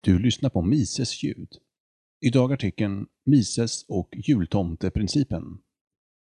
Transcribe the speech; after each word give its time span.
Du 0.00 0.18
lyssnar 0.18 0.50
på 0.50 0.62
Mises 0.62 1.22
ljud. 1.22 1.48
Idag 2.20 2.52
artikeln 2.52 3.06
Mises 3.24 3.84
och 3.88 4.14
jultomteprincipen. 4.16 5.58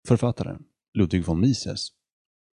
Författare 0.07 0.57
Ludwig 0.93 1.25
von 1.25 1.39
Mises. 1.39 1.87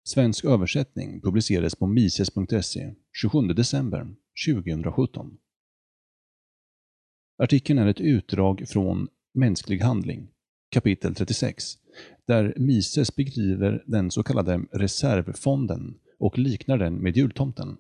Svensk 0.04 0.44
översättning 0.44 1.20
publicerades 1.20 1.74
på 1.74 1.86
mises.se 1.86 2.94
27 3.12 3.40
december 3.40 4.14
2017. 4.48 5.38
Artikeln 7.38 7.79
är 7.79 7.86
ett 7.86 8.00
utdrag 8.00 8.64
från 8.68 9.08
Mänsklig 9.34 9.80
handling, 9.80 10.29
kapitel 10.70 11.14
36, 11.14 11.64
där 12.27 12.54
Mises 12.56 13.16
beskriver 13.16 13.84
den 13.86 14.11
så 14.11 14.22
kallade 14.22 14.58
reservfonden 14.72 15.98
och 16.18 16.38
liknar 16.38 16.79
den 16.79 16.95
med 16.95 17.16
jultomten. 17.16 17.77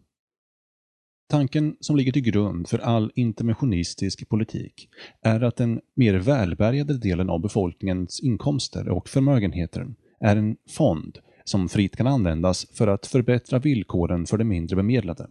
Tanken 1.30 1.76
som 1.80 1.96
ligger 1.96 2.12
till 2.12 2.22
grund 2.22 2.68
för 2.68 2.78
all 2.78 3.12
interventionistisk 3.14 4.28
politik 4.28 4.88
är 5.22 5.40
att 5.40 5.56
den 5.56 5.80
mer 5.94 6.14
välbärgade 6.14 6.98
delen 6.98 7.30
av 7.30 7.40
befolkningens 7.40 8.20
inkomster 8.20 8.88
och 8.88 9.08
förmögenheter 9.08 9.94
är 10.20 10.36
en 10.36 10.56
fond 10.68 11.18
som 11.44 11.68
fritt 11.68 11.96
kan 11.96 12.06
användas 12.06 12.66
för 12.72 12.88
att 12.88 13.06
förbättra 13.06 13.58
villkoren 13.58 14.26
för 14.26 14.38
de 14.38 14.44
mindre 14.44 14.76
bemedlade. 14.76 15.26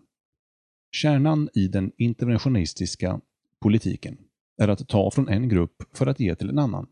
Kärnan 0.92 1.50
i 1.54 1.68
den 1.68 1.92
interventionistiska 1.98 3.22
politiken 3.62 4.18
är 4.62 4.68
att 4.68 4.88
ta 4.88 5.12
från 5.12 5.30
en 5.30 5.50
grupp 5.50 5.84
för 5.94 6.08
att 6.08 6.20
ge 6.20 6.36
till 6.36 6.50
en 6.50 6.60
annan. 6.60 6.88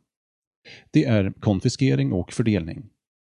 Det 0.92 1.06
är 1.06 1.34
konfiskering 1.40 2.14
och 2.14 2.34
fördelning. 2.34 2.90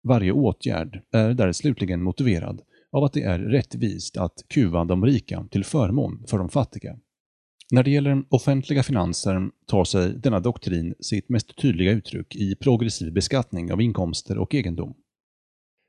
Varje 0.02 0.32
åtgärd 0.32 1.02
är 1.12 1.34
där 1.34 1.52
slutligen 1.52 2.02
motiverad 2.02 2.62
av 2.92 3.04
att 3.04 3.12
det 3.12 3.22
är 3.22 3.38
rättvist 3.38 4.16
att 4.16 4.44
kuva 4.48 4.84
de 4.84 5.06
rika 5.06 5.46
till 5.50 5.64
förmån 5.64 6.24
för 6.26 6.38
de 6.38 6.48
fattiga. 6.48 6.98
När 7.72 7.82
det 7.82 7.90
gäller 7.90 8.24
offentliga 8.28 8.82
finanser 8.82 9.50
tar 9.66 9.84
sig 9.84 10.12
denna 10.18 10.40
doktrin 10.40 10.94
sitt 11.00 11.28
mest 11.28 11.56
tydliga 11.56 11.92
uttryck 11.92 12.36
i 12.36 12.54
progressiv 12.54 13.12
beskattning 13.12 13.72
av 13.72 13.80
inkomster 13.80 14.38
och 14.38 14.54
egendom. 14.54 14.94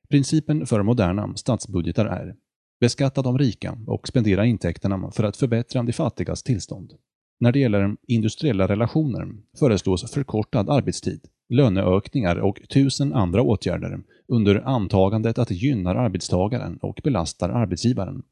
Principen 0.10 0.66
för 0.66 0.84
moderna 0.84 1.36
statsbudgetar 1.36 2.06
är 2.06 2.36
beskatta 2.80 3.22
de 3.22 3.38
rika 3.38 3.78
och 3.88 4.08
spendera 4.08 4.46
intäkterna 4.46 5.12
för 5.12 5.24
att 5.24 5.38
förbättra 5.38 5.84
de 5.84 5.94
fattigas 5.94 6.44
tillstånd. 6.44 6.94
När 7.40 7.52
det 7.52 7.60
gäller 7.60 7.96
industriella 8.08 8.68
relationer 8.68 9.28
föreslås 9.60 10.12
förkortad 10.12 10.70
arbetstid, 10.70 11.28
löneökningar 11.52 12.36
och 12.36 12.62
tusen 12.70 13.14
andra 13.14 13.42
åtgärder 13.42 14.00
under 14.28 14.56
antagandet 14.56 15.38
att 15.38 15.48
det 15.48 15.54
gynnar 15.54 15.96
arbetstagaren 15.96 16.78
och 16.78 17.02
belastar 17.04 17.50
arbetsgivaren. 17.50 18.24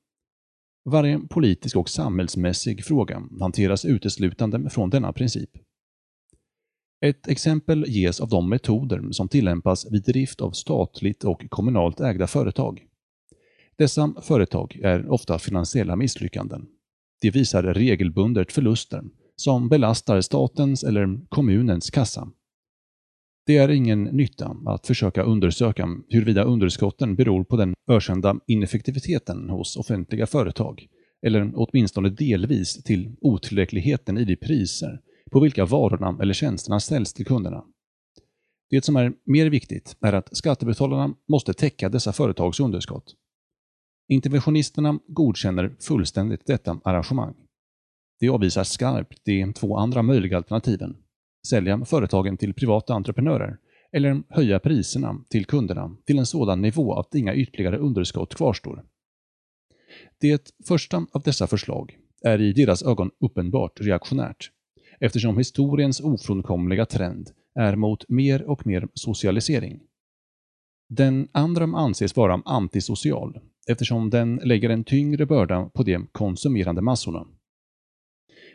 Varje 0.86 1.20
politisk 1.20 1.76
och 1.76 1.90
samhällsmässig 1.90 2.86
fråga 2.86 3.24
hanteras 3.40 3.86
uteslutande 3.86 4.70
från 4.70 4.90
denna 4.90 5.14
princip. 5.14 5.50
Ett 7.06 7.28
exempel 7.28 7.86
ges 7.88 8.20
av 8.20 8.30
de 8.30 8.50
metoder 8.50 9.12
som 9.12 9.28
tillämpas 9.28 9.92
vid 9.92 10.04
drift 10.04 10.42
av 10.42 10.52
statligt 10.52 11.24
och 11.24 11.50
kommunalt 11.50 12.00
ägda 12.00 12.28
företag. 12.28 12.86
Dessa 13.76 14.14
företag 14.22 14.80
är 14.84 15.12
ofta 15.12 15.40
finansiella 15.40 15.96
misslyckanden. 15.96 16.66
De 17.22 17.32
visar 17.32 17.64
regelbundet 17.64 18.52
förluster 18.52 19.04
som 19.36 19.70
belastar 19.70 20.22
statens 20.22 20.84
eller 20.84 21.30
kommunens 21.30 21.90
kassa. 21.90 22.28
Det 23.50 23.58
är 23.58 23.70
ingen 23.70 24.04
nytta 24.04 24.58
att 24.66 24.88
försöka 24.88 25.24
undersöka 25.24 25.88
huruvida 26.10 26.44
underskotten 26.44 27.16
beror 27.16 27.44
på 27.44 27.58
den 27.58 27.74
ökända 27.88 28.40
ineffektiviteten 28.48 29.50
hos 29.50 29.78
offentliga 29.78 30.28
företag, 30.28 30.88
eller 31.26 31.52
åtminstone 31.56 32.10
delvis 32.10 32.84
till 32.84 33.16
otillräckligheten 33.22 34.18
i 34.18 34.26
de 34.26 34.36
priser 34.36 35.02
på 35.32 35.40
vilka 35.40 35.66
varorna 35.66 36.18
eller 36.22 36.34
tjänsterna 36.34 36.80
säljs 36.80 37.14
till 37.14 37.26
kunderna. 37.26 37.64
Det 38.70 38.86
som 38.86 38.96
är 38.96 39.14
mer 39.26 39.50
viktigt 39.50 39.98
är 40.02 40.14
att 40.14 40.38
skattebetalarna 40.38 41.16
måste 41.28 41.54
täcka 41.54 41.90
dessa 41.90 42.14
företags 42.14 42.60
underskott. 42.60 43.16
Interventionisterna 44.10 45.00
godkänner 45.08 45.76
fullständigt 45.80 46.46
detta 46.46 46.80
arrangemang. 46.84 47.36
De 48.20 48.30
avvisar 48.30 48.64
skarpt 48.64 49.22
de 49.26 49.54
två 49.54 49.78
andra 49.78 50.02
möjliga 50.02 50.38
alternativen. 50.38 50.98
Sälja 51.48 51.86
företagen 51.86 52.38
till 52.38 52.54
privata 52.54 52.94
entreprenörer 52.94 53.58
eller 53.92 54.24
höja 54.30 54.60
priserna 54.60 55.26
till 55.30 55.46
kunderna 55.46 55.98
till 56.06 56.20
en 56.20 56.26
sådan 56.26 56.62
nivå 56.62 56.94
att 56.94 57.16
inga 57.16 57.36
ytterligare 57.36 57.78
underskott 57.78 58.36
kvarstår. 58.36 58.86
Det 60.20 60.54
första 60.68 61.06
av 61.12 61.22
dessa 61.22 61.48
förslag 61.48 61.98
är 62.22 62.42
i 62.42 62.54
deras 62.54 62.84
ögon 62.84 63.12
uppenbart 63.20 63.82
reaktionärt, 63.82 64.52
eftersom 65.00 65.38
historiens 65.38 66.00
ofrånkomliga 66.00 66.86
trend 66.86 67.30
är 67.56 67.76
mot 67.76 68.10
mer 68.10 68.42
och 68.44 68.68
mer 68.68 68.88
socialisering. 68.94 69.80
Den 70.90 71.28
andra 71.32 71.64
anses 71.64 72.16
vara 72.16 72.42
antisocial, 72.46 73.40
eftersom 73.68 74.10
den 74.10 74.36
lägger 74.36 74.70
en 74.70 74.84
tyngre 74.84 75.26
börda 75.26 75.70
på 75.74 75.84
de 75.84 76.08
konsumerande 76.12 76.82
massorna. 76.82 77.28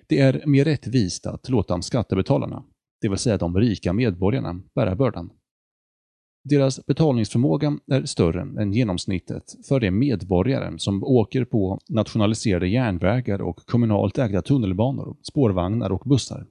Det 0.06 0.20
är 0.20 0.46
mer 0.46 0.64
rättvist 0.64 1.26
att 1.26 1.48
låta 1.48 1.82
skattebetalarna, 1.82 2.64
det 3.04 3.08
vill 3.08 3.18
säga 3.18 3.38
de 3.38 3.56
rika 3.56 3.92
medborgarna, 3.92 4.60
bära 4.74 4.94
bördan. 4.96 5.30
Deras 6.44 6.86
betalningsförmåga 6.86 7.78
är 7.86 8.04
större 8.04 8.40
än 8.40 8.72
genomsnittet 8.72 9.44
för 9.68 9.80
de 9.80 9.90
medborgare 9.90 10.78
som 10.78 11.04
åker 11.04 11.44
på 11.44 11.78
nationaliserade 11.88 12.68
järnvägar 12.68 13.42
och 13.42 13.66
kommunalt 13.66 14.18
ägda 14.18 14.42
tunnelbanor, 14.42 15.16
spårvagnar 15.22 15.92
och 15.92 16.08
bussar. 16.08 16.46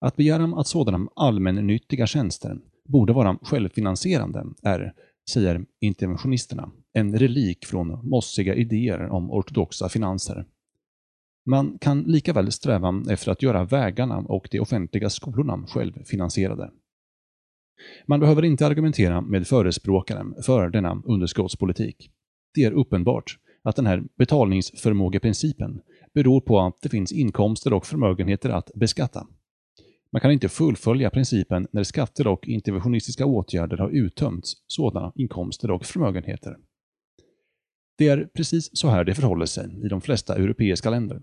Att 0.00 0.16
begära 0.16 0.60
att 0.60 0.66
sådana 0.66 1.08
allmännyttiga 1.16 2.06
tjänster 2.06 2.58
borde 2.84 3.12
vara 3.12 3.38
självfinansierande 3.42 4.44
är, 4.62 4.92
säger 5.30 5.64
interventionisterna, 5.80 6.70
en 6.92 7.18
relik 7.18 7.66
från 7.66 8.08
mossiga 8.08 8.54
idéer 8.54 9.08
om 9.08 9.30
ortodoxa 9.30 9.88
finanser. 9.88 10.46
Man 11.48 11.78
kan 11.80 12.02
lika 12.02 12.32
väl 12.32 12.52
sträva 12.52 13.02
efter 13.10 13.32
att 13.32 13.42
göra 13.42 13.64
vägarna 13.64 14.18
och 14.18 14.48
de 14.50 14.60
offentliga 14.60 15.10
skolorna 15.10 15.66
självfinansierade. 15.66 16.70
Man 18.06 18.20
behöver 18.20 18.44
inte 18.44 18.66
argumentera 18.66 19.20
med 19.20 19.46
förespråkaren 19.46 20.34
för 20.42 20.68
denna 20.68 21.02
underskottspolitik. 21.04 22.10
Det 22.54 22.64
är 22.64 22.72
uppenbart 22.72 23.38
att 23.62 23.76
den 23.76 23.86
här 23.86 24.02
betalningsförmågeprincipen 24.18 25.80
beror 26.14 26.40
på 26.40 26.60
att 26.60 26.82
det 26.82 26.88
finns 26.88 27.12
inkomster 27.12 27.72
och 27.72 27.86
förmögenheter 27.86 28.50
att 28.50 28.70
beskatta. 28.74 29.26
Man 30.12 30.20
kan 30.20 30.32
inte 30.32 30.48
fullfölja 30.48 31.10
principen 31.10 31.66
när 31.72 31.84
skatter 31.84 32.26
och 32.26 32.48
interventionistiska 32.48 33.26
åtgärder 33.26 33.76
har 33.76 33.90
uttömts 33.90 34.52
sådana 34.66 35.12
inkomster 35.14 35.70
och 35.70 35.84
förmögenheter. 35.84 36.56
Det 37.98 38.08
är 38.08 38.28
precis 38.34 38.70
så 38.72 38.88
här 38.88 39.04
det 39.04 39.14
förhåller 39.14 39.46
sig 39.46 39.80
i 39.84 39.88
de 39.88 40.00
flesta 40.00 40.36
europeiska 40.36 40.90
länder. 40.90 41.22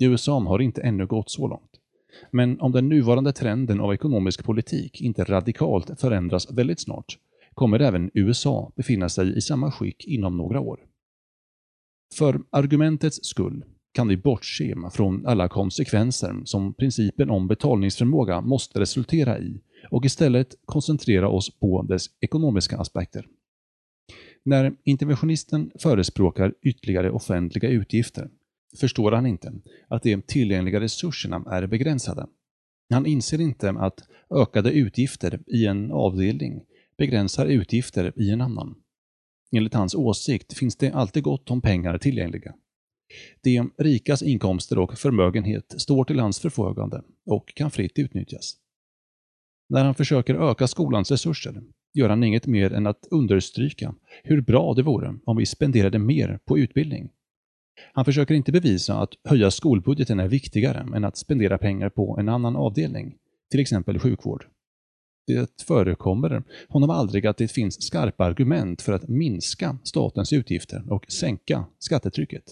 I 0.00 0.04
USA 0.04 0.40
har 0.40 0.58
inte 0.58 0.80
ännu 0.80 1.06
gått 1.06 1.30
så 1.30 1.48
långt. 1.48 1.70
Men 2.30 2.60
om 2.60 2.72
den 2.72 2.88
nuvarande 2.88 3.32
trenden 3.32 3.80
av 3.80 3.94
ekonomisk 3.94 4.44
politik 4.44 5.00
inte 5.00 5.24
radikalt 5.24 6.00
förändras 6.00 6.52
väldigt 6.52 6.80
snart 6.80 7.18
kommer 7.54 7.80
även 7.80 8.10
USA 8.14 8.72
befinna 8.76 9.08
sig 9.08 9.36
i 9.36 9.40
samma 9.40 9.72
skick 9.72 10.04
inom 10.06 10.36
några 10.36 10.60
år. 10.60 10.80
För 12.14 12.40
argumentets 12.50 13.18
skull 13.22 13.64
kan 13.92 14.08
vi 14.08 14.16
bortse 14.16 14.74
från 14.92 15.26
alla 15.26 15.48
konsekvenser 15.48 16.34
som 16.44 16.74
principen 16.74 17.30
om 17.30 17.48
betalningsförmåga 17.48 18.40
måste 18.40 18.80
resultera 18.80 19.38
i 19.38 19.60
och 19.90 20.04
istället 20.04 20.54
koncentrera 20.64 21.28
oss 21.28 21.58
på 21.58 21.82
dess 21.82 22.06
ekonomiska 22.20 22.78
aspekter. 22.78 23.26
När 24.44 24.76
interventionisten 24.84 25.70
förespråkar 25.78 26.54
ytterligare 26.62 27.10
offentliga 27.10 27.68
utgifter 27.68 28.30
förstår 28.76 29.12
han 29.12 29.26
inte 29.26 29.52
att 29.88 30.02
de 30.02 30.22
tillgängliga 30.22 30.80
resurserna 30.80 31.44
är 31.50 31.66
begränsade. 31.66 32.26
Han 32.90 33.06
inser 33.06 33.40
inte 33.40 33.70
att 33.70 34.00
ökade 34.34 34.72
utgifter 34.72 35.40
i 35.46 35.66
en 35.66 35.92
avdelning 35.92 36.60
begränsar 36.98 37.46
utgifter 37.46 38.12
i 38.16 38.30
en 38.30 38.40
annan. 38.40 38.74
Enligt 39.52 39.74
hans 39.74 39.94
åsikt 39.94 40.58
finns 40.58 40.76
det 40.76 40.92
alltid 40.92 41.22
gott 41.22 41.50
om 41.50 41.60
pengar 41.60 41.98
tillgängliga. 41.98 42.54
De 43.42 43.70
rikas 43.78 44.22
inkomster 44.22 44.78
och 44.78 44.98
förmögenhet 44.98 45.74
står 45.80 46.04
till 46.04 46.20
hans 46.20 46.38
förfogande 46.38 47.02
och 47.26 47.54
kan 47.54 47.70
fritt 47.70 47.98
utnyttjas. 47.98 48.56
När 49.68 49.84
han 49.84 49.94
försöker 49.94 50.50
öka 50.50 50.66
skolans 50.66 51.10
resurser 51.10 51.62
gör 51.94 52.08
han 52.08 52.24
inget 52.24 52.46
mer 52.46 52.72
än 52.72 52.86
att 52.86 53.08
understryka 53.10 53.94
hur 54.22 54.40
bra 54.40 54.74
det 54.74 54.82
vore 54.82 55.14
om 55.24 55.36
vi 55.36 55.46
spenderade 55.46 55.98
mer 55.98 56.38
på 56.44 56.58
utbildning. 56.58 57.10
Han 57.92 58.04
försöker 58.04 58.34
inte 58.34 58.52
bevisa 58.52 58.94
att 58.94 59.14
höja 59.24 59.50
skolbudgeten 59.50 60.20
är 60.20 60.28
viktigare 60.28 60.86
än 60.96 61.04
att 61.04 61.16
spendera 61.16 61.58
pengar 61.58 61.88
på 61.88 62.16
en 62.18 62.28
annan 62.28 62.56
avdelning, 62.56 63.14
till 63.50 63.60
exempel 63.60 63.98
sjukvård. 63.98 64.46
Det 65.26 65.62
förekommer 65.62 66.42
honom 66.68 66.90
aldrig 66.90 67.26
att 67.26 67.36
det 67.36 67.48
finns 67.48 67.82
skarpa 67.82 68.24
argument 68.24 68.82
för 68.82 68.92
att 68.92 69.08
minska 69.08 69.78
statens 69.82 70.32
utgifter 70.32 70.92
och 70.92 71.06
sänka 71.12 71.64
skattetrycket. 71.78 72.44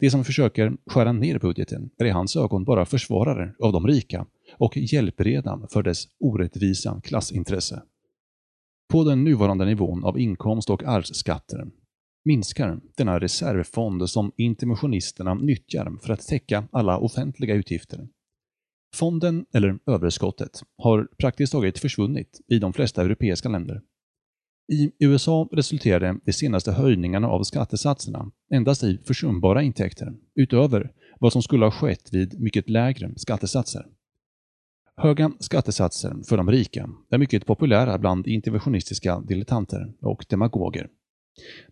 De 0.00 0.10
som 0.10 0.24
försöker 0.24 0.76
skära 0.86 1.12
ner 1.12 1.38
budgeten 1.38 1.90
är 1.98 2.04
i 2.04 2.10
hans 2.10 2.36
ögon 2.36 2.64
bara 2.64 2.86
försvarare 2.86 3.54
av 3.60 3.72
de 3.72 3.86
rika 3.86 4.26
och 4.52 4.76
hjälpreda 4.76 5.60
för 5.72 5.82
dess 5.82 6.04
orättvisa 6.20 7.00
klassintresse. 7.04 7.82
På 8.88 9.04
den 9.04 9.24
nuvarande 9.24 9.64
nivån 9.64 10.04
av 10.04 10.18
inkomst 10.18 10.70
och 10.70 10.84
arvsskatter 10.84 11.66
minskar 12.24 12.80
denna 12.96 13.20
reservfond 13.20 14.10
som 14.10 14.32
interventionisterna 14.36 15.34
nyttjar 15.34 15.98
för 16.02 16.12
att 16.12 16.26
täcka 16.26 16.68
alla 16.72 16.98
offentliga 16.98 17.54
utgifter. 17.54 18.08
Fonden, 18.94 19.46
eller 19.52 19.78
överskottet, 19.86 20.62
har 20.78 21.08
praktiskt 21.18 21.52
taget 21.52 21.78
försvunnit 21.78 22.40
i 22.48 22.58
de 22.58 22.72
flesta 22.72 23.02
europeiska 23.02 23.48
länder. 23.48 23.82
I 24.72 24.92
USA 24.98 25.48
resulterade 25.52 26.18
de 26.24 26.32
senaste 26.32 26.72
höjningarna 26.72 27.28
av 27.28 27.42
skattesatserna 27.42 28.30
endast 28.50 28.84
i 28.84 28.98
försumbara 29.06 29.62
intäkter, 29.62 30.12
utöver 30.34 30.92
vad 31.20 31.32
som 31.32 31.42
skulle 31.42 31.64
ha 31.64 31.70
skett 31.70 32.08
vid 32.12 32.40
mycket 32.40 32.70
lägre 32.70 33.12
skattesatser. 33.16 33.86
Höga 34.96 35.32
skattesatser 35.40 36.16
för 36.28 36.36
de 36.36 36.50
rika 36.50 36.90
är 37.10 37.18
mycket 37.18 37.46
populära 37.46 37.98
bland 37.98 38.26
interventionistiska 38.26 39.20
dilettanter 39.20 39.92
och 40.00 40.26
demagoger. 40.28 40.88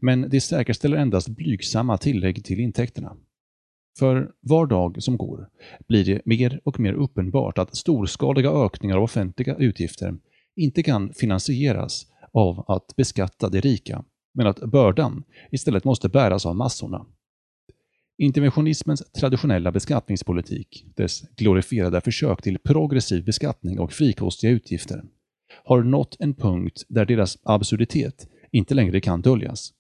Men 0.01 0.29
det 0.29 0.41
säkerställer 0.41 0.97
endast 0.97 1.29
blygsamma 1.29 1.99
tillägg 1.99 2.45
till 2.45 2.61
intäkterna. 2.61 3.17
För 3.99 4.31
var 4.41 4.67
dag 4.67 5.03
som 5.03 5.17
går 5.17 5.49
blir 5.89 6.05
det 6.05 6.23
mer 6.25 6.61
och 6.65 6.81
mer 6.81 6.93
uppenbart 6.93 7.59
att 7.59 7.77
storskaliga 7.77 8.51
ökningar 8.51 8.97
av 8.97 9.03
offentliga 9.03 9.57
utgifter 9.57 10.15
inte 10.57 10.83
kan 10.83 11.13
finansieras 11.15 12.07
av 12.33 12.65
att 12.71 12.97
beskatta 12.97 13.49
de 13.49 13.61
rika, 13.61 14.05
men 14.35 14.47
att 14.47 14.61
bördan 14.61 15.25
istället 15.51 15.85
måste 15.85 16.09
bäras 16.09 16.47
av 16.47 16.57
massorna. 16.57 17.07
Interventionismens 18.19 19.13
traditionella 19.13 19.73
beskattningspolitik, 19.73 20.87
dess 20.97 21.23
glorifierade 21.37 22.01
försök 22.01 22.43
till 22.43 22.59
progressiv 22.59 23.25
beskattning 23.25 23.79
och 23.79 23.93
frikostiga 23.93 24.51
utgifter, 24.51 25.05
har 25.65 25.83
nått 25.83 26.17
en 26.19 26.35
punkt 26.35 26.85
där 26.89 27.05
deras 27.05 27.39
absurditet 27.43 28.29
inte 28.53 28.75
längre 28.75 29.01
kan 29.01 29.23
döljas. 29.23 29.73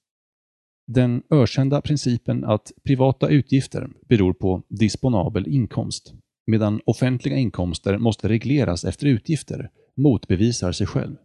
Den 0.86 1.22
ökända 1.30 1.80
principen 1.80 2.44
att 2.44 2.72
privata 2.84 3.28
utgifter 3.28 3.88
beror 4.08 4.32
på 4.32 4.62
disponabel 4.69 5.48
inkomst, 5.48 6.14
medan 6.46 6.80
offentliga 6.86 7.36
inkomster 7.36 7.98
måste 7.98 8.28
regleras 8.28 8.84
efter 8.84 9.06
utgifter, 9.06 9.70
motbevisar 9.96 10.72
sig 10.72 10.86
själv. 10.86 11.16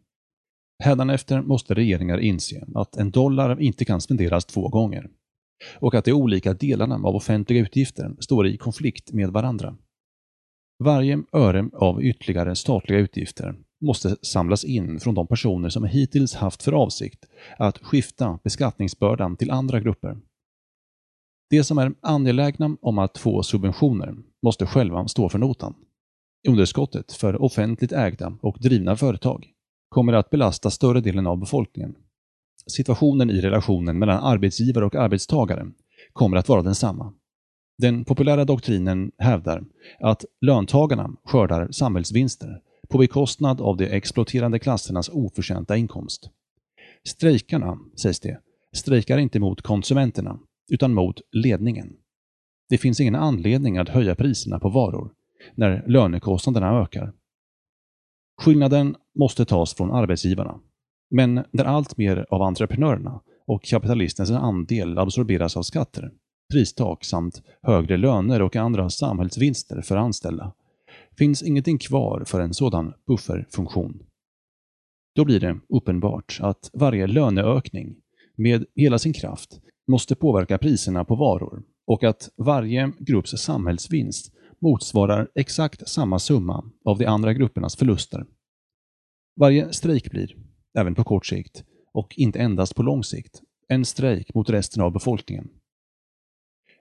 Hädanefter 0.84 1.42
måste 1.42 1.74
regeringar 1.74 2.18
inse 2.18 2.66
att 2.76 2.98
en 2.98 3.12
dollar 3.12 3.62
inte 3.62 3.86
kan 3.86 4.02
spenderas 4.02 4.46
två 4.46 4.68
gånger 4.68 5.10
och 5.80 5.96
att 5.96 6.06
de 6.06 6.14
olika 6.14 6.54
delarna 6.54 6.96
av 6.96 7.16
offentliga 7.16 7.62
utgifter 7.62 8.16
står 8.20 8.48
i 8.48 8.58
konflikt 8.58 9.14
med 9.14 9.30
varandra. 9.30 9.78
Varje 10.84 11.24
öre 11.34 11.70
av 11.74 12.04
ytterligare 12.04 12.56
statliga 12.56 13.00
utgifter 13.00 13.56
måste 13.82 14.16
samlas 14.22 14.64
in 14.64 15.00
från 15.00 15.16
de 15.16 15.28
personer 15.28 15.70
som 15.70 15.84
hittills 15.84 16.36
haft 16.36 16.64
för 16.64 16.72
avsikt 16.72 17.26
att 17.58 17.78
skifta 17.78 18.40
beskattningsbördan 18.44 19.38
till 19.38 19.52
andra 19.52 19.80
grupper. 19.80 20.18
De 21.50 21.64
som 21.64 21.78
är 21.78 21.94
angelägna 22.02 22.78
om 22.82 22.98
att 22.98 23.18
få 23.18 23.44
subventioner 23.44 24.16
måste 24.44 24.66
själva 24.66 25.08
stå 25.08 25.30
för 25.30 25.40
notan. 25.40 25.76
Underskottet 26.48 27.12
för 27.12 27.42
offentligt 27.42 27.92
ägda 27.92 28.38
och 28.42 28.58
drivna 28.60 28.96
företag 28.96 29.48
kommer 29.90 30.14
att 30.14 30.30
belasta 30.30 30.70
större 30.70 31.02
delen 31.02 31.28
av 31.28 31.38
befolkningen. 31.38 31.96
Situationen 32.68 33.30
i 33.30 33.42
relationen 33.42 34.00
mellan 34.00 34.24
arbetsgivare 34.24 34.86
och 34.86 34.96
arbetstagare 34.96 35.72
kommer 36.14 36.38
att 36.38 36.50
vara 36.50 36.62
densamma. 36.62 37.14
Den 37.78 38.06
populära 38.06 38.46
doktrinen 38.46 39.12
hävdar 39.18 39.66
att 40.00 40.26
löntagarna 40.42 41.16
skördar 41.24 41.72
samhällsvinster 41.72 42.62
på 42.88 42.98
bekostnad 42.98 43.62
av 43.62 43.78
de 43.78 43.86
exploaterande 43.86 44.60
klassernas 44.60 45.10
oförtjänta 45.10 45.78
inkomst. 45.78 46.30
Strejkarna, 47.08 47.80
sägs 48.02 48.20
det, 48.20 48.40
strejkar 48.76 49.18
inte 49.18 49.40
mot 49.40 49.62
konsumenterna, 49.62 50.40
utan 50.72 50.94
mot 50.94 51.22
ledningen. 51.32 51.94
Det 52.70 52.78
finns 52.78 53.00
ingen 53.00 53.16
anledning 53.16 53.78
att 53.78 53.90
höja 53.90 54.16
priserna 54.16 54.60
på 54.60 54.70
varor 54.70 55.12
när 55.56 55.84
lönekostnaderna 55.88 56.82
ökar. 56.82 57.14
Skillnaden 58.42 58.96
måste 59.20 59.46
tas 59.46 59.74
från 59.74 59.92
arbetsgivarna. 59.92 60.60
Men 61.10 61.44
där 61.52 61.66
allt 61.66 61.98
mer 61.98 62.26
av 62.30 62.42
entreprenörerna 62.42 63.22
och 63.48 63.64
kapitalistens 63.64 64.32
andel 64.32 64.98
absorberas 64.98 65.58
av 65.58 65.62
skatter, 65.62 66.12
pristak 66.54 67.06
samt 67.06 67.42
högre 67.62 67.98
löner 67.98 68.42
och 68.42 68.56
andra 68.56 68.90
samhällsvinster 68.90 69.82
för 69.82 69.96
anställda, 69.96 70.54
finns 71.18 71.44
ingenting 71.44 71.78
kvar 71.78 72.24
för 72.26 72.40
en 72.40 72.54
sådan 72.54 72.94
bufferfunktion. 73.08 74.04
Då 75.16 75.26
blir 75.26 75.40
det 75.40 75.60
uppenbart 75.70 76.40
att 76.42 76.70
varje 76.74 77.08
löneökning 77.08 77.96
med 78.36 78.66
hela 78.76 79.00
sin 79.00 79.14
kraft 79.14 79.60
måste 79.88 80.16
påverka 80.16 80.58
priserna 80.58 81.06
på 81.06 81.16
varor 81.16 81.64
och 81.88 82.04
att 82.04 82.30
varje 82.38 82.92
grupps 83.00 83.32
samhällsvinst 83.32 84.34
motsvarar 84.60 85.30
exakt 85.36 85.90
samma 85.90 86.20
summa 86.20 86.72
av 86.86 86.98
de 86.98 87.06
andra 87.06 87.34
gruppernas 87.34 87.76
förluster. 87.76 88.26
Varje 89.40 89.74
strejk 89.74 90.12
blir, 90.12 90.36
även 90.78 90.96
på 90.96 91.04
kort 91.04 91.26
sikt, 91.26 91.64
och 91.94 92.14
inte 92.18 92.40
endast 92.40 92.76
på 92.76 92.84
lång 92.84 93.04
sikt, 93.04 93.42
en 93.68 93.86
strejk 93.86 94.34
mot 94.34 94.50
resten 94.50 94.84
av 94.84 94.92
befolkningen. 94.92 95.50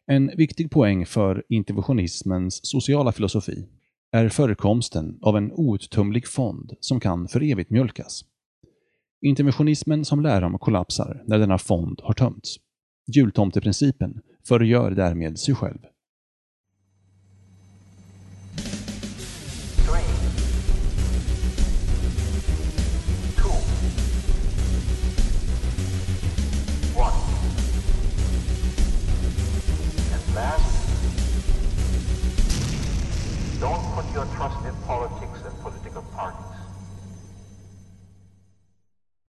En 0.06 0.30
viktig 0.36 0.70
poäng 0.70 1.06
för 1.06 1.44
interventionismens 1.48 2.60
sociala 2.66 3.12
filosofi 3.12 3.66
är 4.12 4.28
förekomsten 4.28 5.18
av 5.22 5.36
en 5.36 5.52
outtömlig 5.52 6.28
fond 6.28 6.72
som 6.80 7.00
kan 7.00 7.28
för 7.28 7.42
evigt 7.42 7.70
mjölkas. 7.70 8.24
Interventionismen 9.20 10.04
som 10.04 10.20
lära 10.20 10.46
om 10.46 10.58
kollapsar 10.58 11.22
när 11.26 11.38
denna 11.38 11.58
fond 11.58 12.00
har 12.04 12.14
tömts. 12.14 12.56
Jultomteprincipen 13.16 14.20
förgör 14.48 14.90
därmed 14.90 15.38
sig 15.38 15.54
själv. 15.54 15.78